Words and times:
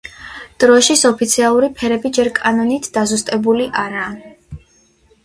დროშის 0.61 1.03
ოფიციალური 1.09 1.69
ფერები 1.81 2.11
ჯერ 2.19 2.29
კანონით 2.39 2.89
დაზუსტებული 2.97 3.69
არაა. 3.83 4.61